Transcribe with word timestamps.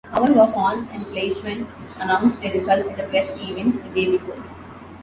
However, 0.05 0.51
Pons 0.51 0.87
and 0.91 1.05
Fleischmann 1.09 1.67
announced 1.99 2.41
their 2.41 2.53
results 2.53 2.87
at 2.89 3.01
a 3.05 3.07
press 3.09 3.29
event 3.39 3.83
the 3.83 3.89
day 3.89 4.09
before. 4.17 4.43